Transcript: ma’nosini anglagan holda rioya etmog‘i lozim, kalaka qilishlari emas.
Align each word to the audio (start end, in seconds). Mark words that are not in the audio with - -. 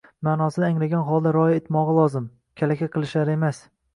ma’nosini 0.27 0.63
anglagan 0.67 1.03
holda 1.09 1.33
rioya 1.35 1.59
etmog‘i 1.59 1.95
lozim, 1.97 2.25
kalaka 2.63 2.91
qilishlari 2.97 3.39
emas. 3.39 3.63